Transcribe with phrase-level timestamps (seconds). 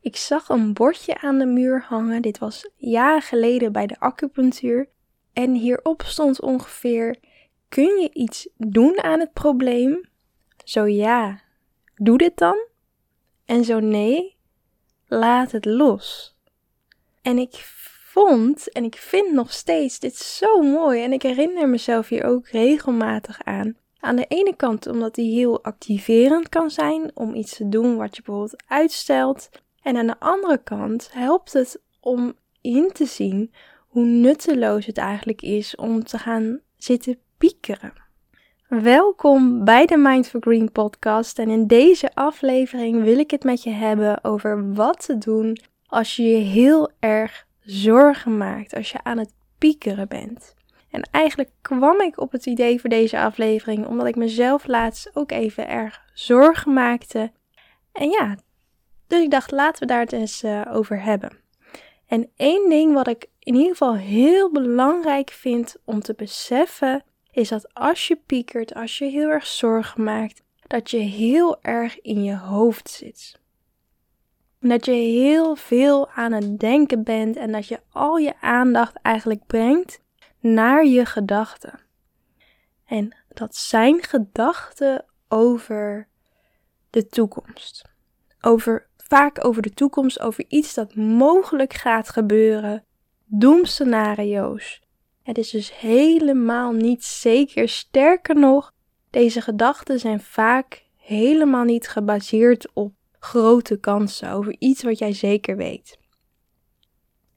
[0.00, 2.22] Ik zag een bordje aan de muur hangen.
[2.22, 4.88] Dit was jaren geleden bij de acupunctuur.
[5.32, 7.16] En hierop stond ongeveer:
[7.68, 10.08] Kun je iets doen aan het probleem?
[10.64, 11.40] Zo ja,
[11.96, 12.66] doe dit dan.
[13.44, 14.36] En zo nee,
[15.06, 16.36] laat het los.
[17.22, 17.54] En ik
[18.12, 22.48] vond en ik vind nog steeds dit zo mooi en ik herinner mezelf hier ook
[22.48, 23.76] regelmatig aan.
[24.00, 28.16] Aan de ene kant omdat die heel activerend kan zijn om iets te doen wat
[28.16, 29.48] je bijvoorbeeld uitstelt.
[29.82, 33.52] En aan de andere kant helpt het om in te zien
[33.88, 37.92] hoe nutteloos het eigenlijk is om te gaan zitten piekeren.
[38.68, 43.62] Welkom bij de Mind for Green podcast en in deze aflevering wil ik het met
[43.62, 49.02] je hebben over wat te doen als je je heel erg zorgen maakt, als je
[49.02, 50.54] aan het piekeren bent.
[50.90, 55.30] En eigenlijk kwam ik op het idee voor deze aflevering omdat ik mezelf laatst ook
[55.30, 57.32] even erg zorgen maakte.
[57.92, 58.36] En ja,
[59.10, 61.38] dus ik dacht laten we daar het eens uh, over hebben.
[62.06, 67.48] En één ding wat ik in ieder geval heel belangrijk vind om te beseffen, is
[67.48, 72.24] dat als je piekert, als je heel erg zorgen maakt, dat je heel erg in
[72.24, 73.38] je hoofd zit.
[74.60, 79.46] Dat je heel veel aan het denken bent en dat je al je aandacht eigenlijk
[79.46, 80.00] brengt
[80.38, 81.80] naar je gedachten.
[82.86, 86.08] En dat zijn gedachten over
[86.90, 87.84] de toekomst.
[88.40, 92.84] Over, vaak over de toekomst, over iets dat mogelijk gaat gebeuren.
[93.24, 94.80] Doemscenario's.
[95.22, 97.68] Het is dus helemaal niet zeker.
[97.68, 98.72] Sterker nog,
[99.10, 105.56] deze gedachten zijn vaak helemaal niet gebaseerd op grote kansen, over iets wat jij zeker
[105.56, 105.98] weet.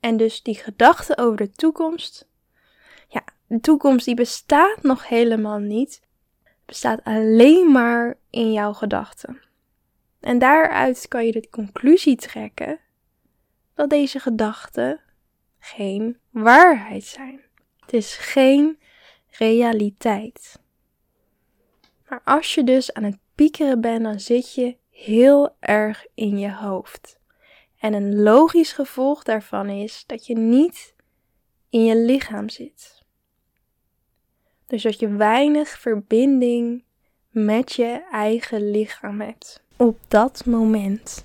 [0.00, 2.28] En dus die gedachte over de toekomst,
[3.08, 6.00] ja, de toekomst die bestaat nog helemaal niet,
[6.66, 9.50] bestaat alleen maar in jouw gedachten.
[10.22, 12.80] En daaruit kan je de conclusie trekken
[13.74, 15.00] dat deze gedachten
[15.58, 17.40] geen waarheid zijn.
[17.80, 18.78] Het is geen
[19.30, 20.60] realiteit.
[22.08, 26.52] Maar als je dus aan het piekeren bent, dan zit je heel erg in je
[26.52, 27.20] hoofd.
[27.78, 30.94] En een logisch gevolg daarvan is dat je niet
[31.68, 33.02] in je lichaam zit.
[34.66, 36.84] Dus dat je weinig verbinding
[37.30, 41.24] met je eigen lichaam hebt op dat moment.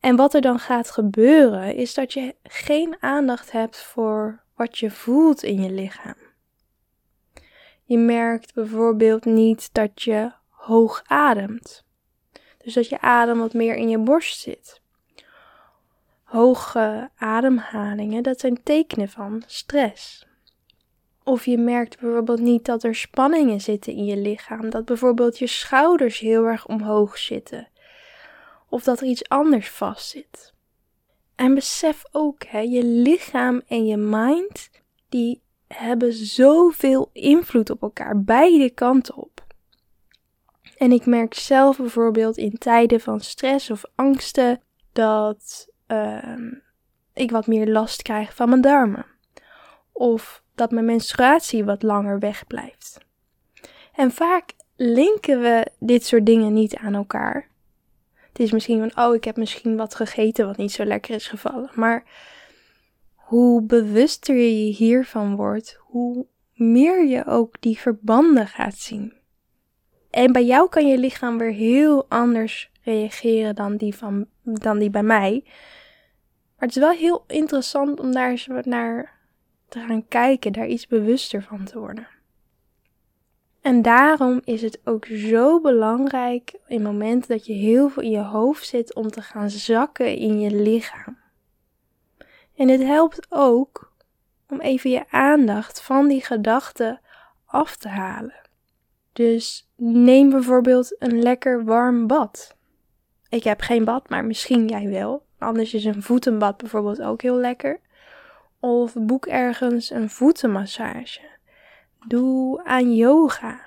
[0.00, 4.90] En wat er dan gaat gebeuren is dat je geen aandacht hebt voor wat je
[4.90, 6.16] voelt in je lichaam.
[7.84, 11.84] Je merkt bijvoorbeeld niet dat je hoog ademt.
[12.58, 14.80] Dus dat je adem wat meer in je borst zit.
[16.22, 20.26] Hoge ademhalingen, dat zijn tekenen van stress.
[21.24, 25.46] Of je merkt bijvoorbeeld niet dat er spanningen zitten in je lichaam, dat bijvoorbeeld je
[25.46, 27.68] schouders heel erg omhoog zitten,
[28.68, 30.54] of dat er iets anders vast zit.
[31.34, 34.70] En besef ook, hè, je lichaam en je mind,
[35.08, 39.46] die hebben zoveel invloed op elkaar, beide kanten op.
[40.76, 44.60] En ik merk zelf bijvoorbeeld in tijden van stress of angsten
[44.92, 46.36] dat uh,
[47.14, 49.06] ik wat meer last krijg van mijn darmen.
[49.92, 52.98] Of dat mijn menstruatie wat langer wegblijft.
[53.94, 57.48] En vaak linken we dit soort dingen niet aan elkaar.
[58.14, 61.28] Het is misschien van, oh, ik heb misschien wat gegeten wat niet zo lekker is
[61.28, 61.70] gevallen.
[61.74, 62.04] Maar
[63.14, 69.12] hoe bewuster je hiervan wordt, hoe meer je ook die verbanden gaat zien.
[70.10, 74.90] En bij jou kan je lichaam weer heel anders reageren dan die, van, dan die
[74.90, 75.40] bij mij.
[75.44, 79.20] Maar het is wel heel interessant om daar eens naar
[79.72, 82.08] te gaan kijken, daar iets bewuster van te worden.
[83.60, 88.22] En daarom is het ook zo belangrijk in momenten dat je heel veel in je
[88.22, 91.18] hoofd zit om te gaan zakken in je lichaam.
[92.56, 93.92] En het helpt ook
[94.48, 97.00] om even je aandacht van die gedachten
[97.44, 98.40] af te halen.
[99.12, 102.56] Dus neem bijvoorbeeld een lekker warm bad.
[103.28, 105.24] Ik heb geen bad, maar misschien jij wel.
[105.38, 107.80] Anders is een voetenbad bijvoorbeeld ook heel lekker.
[108.64, 111.20] Of boek ergens een voetenmassage.
[112.06, 113.60] Doe aan yoga.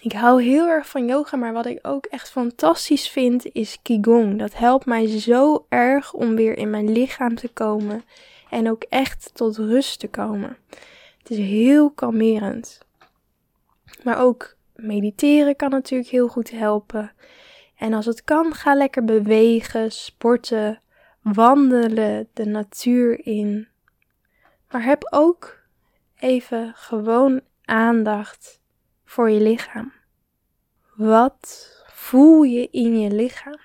[0.00, 4.38] Ik hou heel erg van yoga, maar wat ik ook echt fantastisch vind is Qigong.
[4.38, 8.04] Dat helpt mij zo erg om weer in mijn lichaam te komen
[8.50, 10.56] en ook echt tot rust te komen.
[11.18, 12.78] Het is heel kalmerend.
[14.02, 17.12] Maar ook mediteren kan natuurlijk heel goed helpen.
[17.76, 20.80] En als het kan, ga lekker bewegen, sporten,
[21.34, 23.68] wandelen, de natuur in.
[24.70, 25.58] Maar heb ook
[26.16, 28.60] even gewoon aandacht
[29.04, 29.92] voor je lichaam.
[30.94, 33.58] Wat voel je in je lichaam?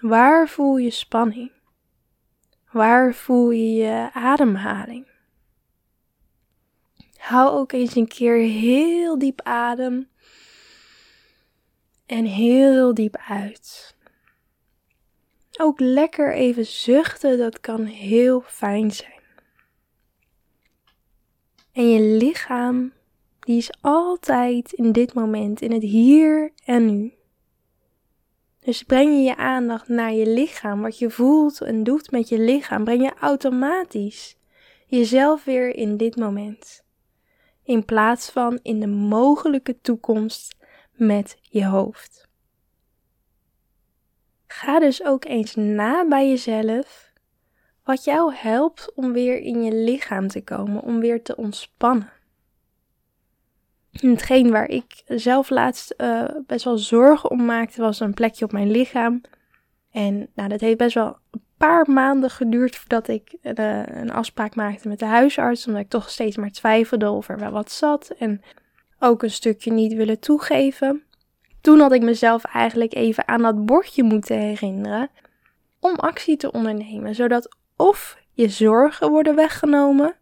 [0.00, 1.52] Waar voel je spanning?
[2.70, 5.06] Waar voel je je ademhaling?
[7.16, 10.08] Hou ook eens een keer heel diep adem
[12.06, 13.96] en heel diep uit.
[15.60, 19.20] Ook lekker even zuchten, dat kan heel fijn zijn.
[21.72, 22.92] En je lichaam,
[23.40, 27.12] die is altijd in dit moment, in het hier en nu.
[28.60, 32.38] Dus breng je je aandacht naar je lichaam, wat je voelt en doet met je
[32.38, 34.36] lichaam, breng je automatisch
[34.86, 36.84] jezelf weer in dit moment.
[37.64, 40.56] In plaats van in de mogelijke toekomst
[40.92, 42.28] met je hoofd.
[44.64, 47.12] Ga dus ook eens na bij jezelf
[47.84, 52.10] wat jou helpt om weer in je lichaam te komen, om weer te ontspannen.
[53.90, 58.52] hetgeen waar ik zelf laatst uh, best wel zorgen om maakte, was een plekje op
[58.52, 59.20] mijn lichaam.
[59.90, 64.54] En nou, dat heeft best wel een paar maanden geduurd voordat ik uh, een afspraak
[64.54, 65.66] maakte met de huisarts.
[65.66, 68.10] Omdat ik toch steeds maar twijfelde of er wel wat zat.
[68.18, 68.42] En
[68.98, 71.02] ook een stukje niet willen toegeven.
[71.62, 75.10] Toen had ik mezelf eigenlijk even aan dat bordje moeten herinneren
[75.80, 80.14] om actie te ondernemen, zodat of je zorgen worden weggenomen,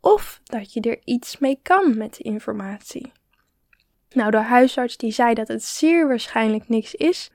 [0.00, 3.12] of dat je er iets mee kan met de informatie.
[4.10, 7.30] Nou, de huisarts die zei dat het zeer waarschijnlijk niks is,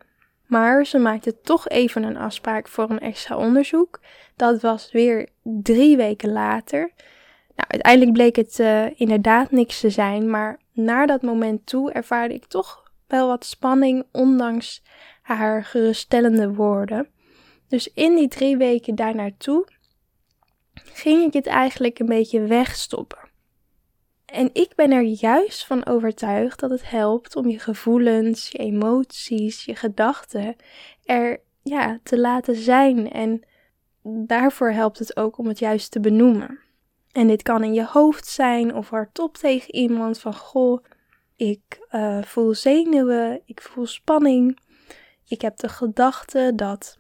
[0.46, 4.00] maar ze maakte toch even een afspraak voor een extra onderzoek.
[4.36, 6.92] Dat was weer drie weken later.
[7.56, 12.34] Nou, uiteindelijk bleek het uh, inderdaad niks te zijn, maar naar dat moment toe ervaarde
[12.34, 14.84] ik toch wel wat spanning, ondanks
[15.22, 17.08] haar geruststellende woorden.
[17.68, 19.68] Dus in die drie weken daarnaartoe
[20.74, 23.30] ging ik het eigenlijk een beetje wegstoppen.
[24.26, 29.66] En ik ben er juist van overtuigd dat het helpt om je gevoelens, je emoties,
[29.66, 30.56] je gedachten
[31.04, 33.12] er ja, te laten zijn.
[33.12, 33.46] En
[34.04, 36.60] daarvoor helpt het ook om het juist te benoemen.
[37.12, 40.84] En dit kan in je hoofd zijn of hardop tegen iemand van goh,
[41.40, 44.60] ik uh, voel zenuwen, ik voel spanning.
[45.28, 47.00] Ik heb de gedachte dat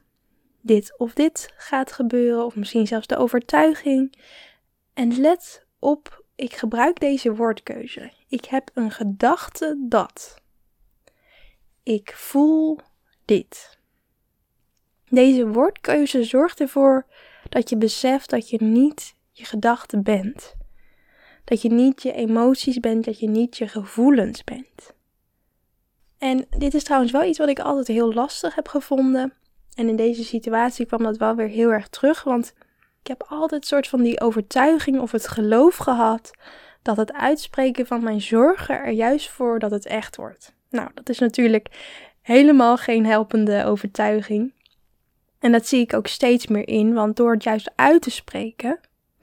[0.61, 4.15] dit of dit gaat gebeuren, of misschien zelfs de overtuiging.
[4.93, 8.11] En let op, ik gebruik deze woordkeuze.
[8.27, 10.35] Ik heb een gedachte dat.
[11.83, 12.79] Ik voel
[13.25, 13.77] dit.
[15.09, 17.05] Deze woordkeuze zorgt ervoor
[17.49, 20.57] dat je beseft dat je niet je gedachte bent.
[21.49, 24.93] Dat je niet je emoties bent, dat je niet je gevoelens bent.
[26.17, 29.33] En dit is trouwens wel iets wat ik altijd heel lastig heb gevonden.
[29.75, 32.53] En in deze situatie kwam dat wel weer heel erg terug, want
[33.01, 36.31] ik heb altijd soort van die overtuiging of het geloof gehad
[36.81, 40.53] dat het uitspreken van mijn zorgen er juist voor dat het echt wordt.
[40.69, 41.67] Nou, dat is natuurlijk
[42.21, 44.53] helemaal geen helpende overtuiging.
[45.39, 48.79] En dat zie ik ook steeds meer in, want door het juist uit te spreken,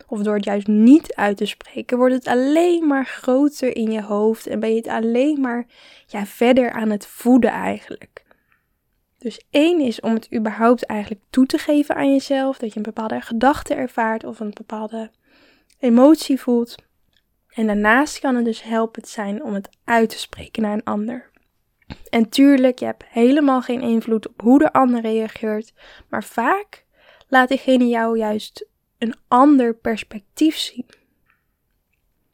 [0.07, 4.03] of door het juist niet uit te spreken, wordt het alleen maar groter in je
[4.03, 5.67] hoofd en ben je het alleen maar
[6.07, 8.25] ja, verder aan het voeden eigenlijk.
[9.19, 12.83] Dus één is om het überhaupt eigenlijk toe te geven aan jezelf, dat je een
[12.83, 15.11] bepaalde gedachte ervaart of een bepaalde
[15.79, 16.75] emotie voelt.
[17.49, 21.31] En daarnaast kan het dus helpend zijn om het uit te spreken naar een ander.
[22.11, 25.73] En tuurlijk, je hebt helemaal geen invloed op hoe de ander reageert,
[26.09, 26.85] maar vaak
[27.29, 28.67] laat diegene jou juist
[28.99, 30.87] een ander perspectief zien.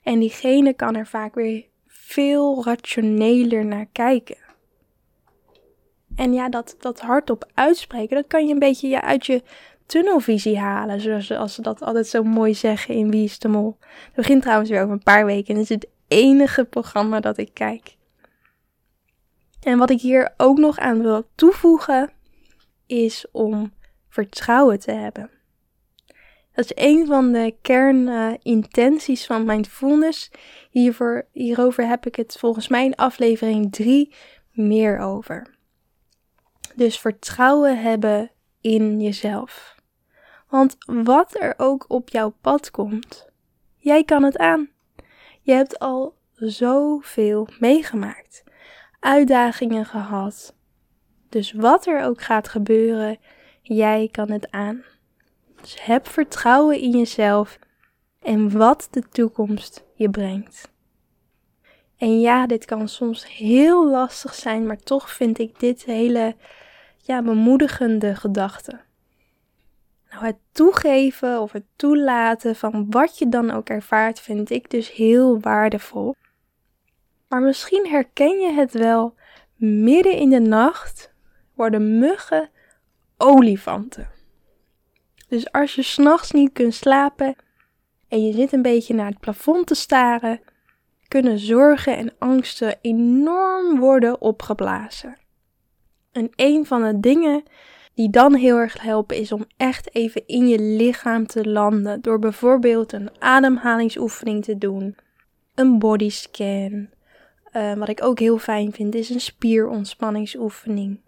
[0.02, 4.36] En diegene kan er vaak weer veel rationeler naar kijken.
[6.16, 9.42] En ja, dat, dat hardop uitspreken, dat kan je een beetje uit je
[9.86, 11.22] tunnelvisie halen.
[11.22, 13.76] Zoals ze dat altijd zo mooi zeggen in Wie is de Mol.
[13.80, 17.50] Het begint trouwens weer over een paar weken en is het enige programma dat ik
[17.52, 17.96] kijk.
[19.60, 22.12] En wat ik hier ook nog aan wil toevoegen,
[22.86, 23.72] is om
[24.08, 25.30] vertrouwen te hebben.
[26.54, 30.30] Dat is een van de kernintenties van mindfulness.
[30.70, 34.14] Hiervoor, hierover heb ik het volgens mij in aflevering 3
[34.52, 35.54] meer over.
[36.74, 38.30] Dus vertrouwen hebben
[38.60, 39.74] in jezelf.
[40.48, 43.28] Want wat er ook op jouw pad komt,
[43.76, 44.70] jij kan het aan.
[45.40, 48.44] Je hebt al zoveel meegemaakt,
[49.00, 50.54] uitdagingen gehad.
[51.28, 53.18] Dus wat er ook gaat gebeuren,
[53.62, 54.84] jij kan het aan.
[55.62, 57.58] Dus heb vertrouwen in jezelf
[58.22, 60.70] en wat de toekomst je brengt.
[61.96, 66.36] En ja, dit kan soms heel lastig zijn, maar toch vind ik dit hele
[66.96, 68.80] ja, bemoedigende gedachte.
[70.10, 74.92] Nou, het toegeven of het toelaten van wat je dan ook ervaart, vind ik dus
[74.92, 76.14] heel waardevol.
[77.28, 79.14] Maar misschien herken je het wel,
[79.56, 81.12] midden in de nacht
[81.54, 82.50] worden muggen
[83.16, 84.08] olifanten.
[85.32, 87.36] Dus als je s'nachts niet kunt slapen
[88.08, 90.40] en je zit een beetje naar het plafond te staren,
[91.08, 95.16] kunnen zorgen en angsten enorm worden opgeblazen.
[96.12, 97.42] En een van de dingen
[97.94, 102.18] die dan heel erg helpen is om echt even in je lichaam te landen door
[102.18, 104.96] bijvoorbeeld een ademhalingsoefening te doen,
[105.54, 106.88] een bodyscan.
[107.52, 111.00] Uh, wat ik ook heel fijn vind is een spierontspanningsoefening.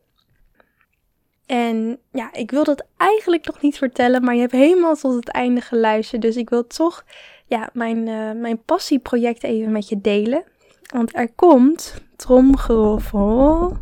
[1.46, 5.28] En ja, ik wil dat eigenlijk nog niet vertellen, maar je hebt helemaal tot het
[5.28, 6.22] einde geluisterd.
[6.22, 7.04] Dus ik wil toch
[7.46, 10.44] ja, mijn, uh, mijn passieproject even met je delen.
[10.92, 13.76] Want er komt, tromgeroffel,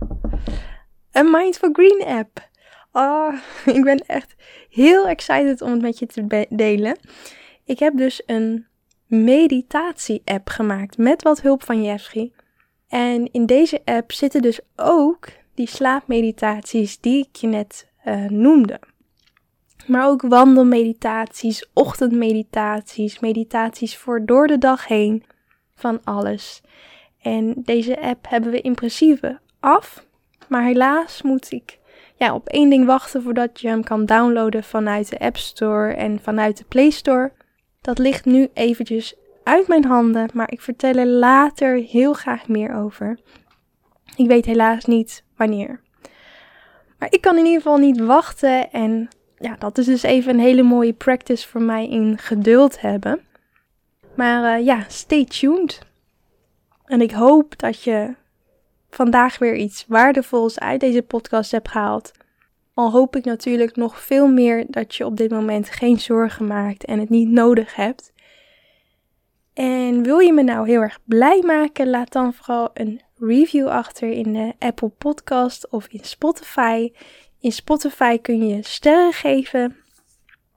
[1.12, 2.50] een Mindful Green app.
[2.92, 3.34] Oh,
[3.76, 4.34] ik ben echt
[4.70, 6.98] heel excited om het met je te delen.
[7.64, 8.66] Ik heb dus een
[9.06, 12.32] meditatie-app gemaakt met wat hulp van Jeffrey.
[12.88, 18.80] En in deze app zitten dus ook die slaapmeditaties die ik je net uh, noemde.
[19.86, 25.24] Maar ook wandelmeditaties, ochtendmeditaties, meditaties voor door de dag heen,
[25.74, 26.62] van alles.
[27.20, 30.06] En deze app hebben we in principe af,
[30.48, 31.80] maar helaas moet ik
[32.22, 36.20] ja, op één ding wachten voordat je hem kan downloaden vanuit de App Store en
[36.20, 37.32] vanuit de Play Store.
[37.80, 42.74] Dat ligt nu eventjes uit mijn handen, maar ik vertel er later heel graag meer
[42.74, 43.18] over.
[44.16, 45.24] Ik weet helaas niet
[46.98, 49.08] Maar ik kan in ieder geval niet wachten en
[49.38, 53.20] ja, dat is dus even een hele mooie practice voor mij in geduld hebben.
[54.14, 55.80] Maar uh, ja, stay tuned.
[56.84, 58.14] En ik hoop dat je
[58.90, 62.12] vandaag weer iets waardevols uit deze podcast hebt gehaald.
[62.74, 66.84] Al hoop ik natuurlijk nog veel meer dat je op dit moment geen zorgen maakt
[66.84, 68.11] en het niet nodig hebt.
[69.54, 74.10] En wil je me nou heel erg blij maken, laat dan vooral een review achter
[74.10, 76.92] in de Apple Podcast of in Spotify.
[77.40, 79.76] In Spotify kun je sterren geven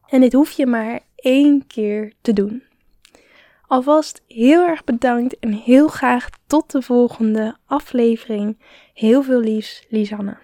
[0.07, 2.63] en dit hoef je maar één keer te doen.
[3.67, 8.57] Alvast heel erg bedankt en heel graag tot de volgende aflevering.
[8.93, 10.37] Heel veel liefs, Lisanne.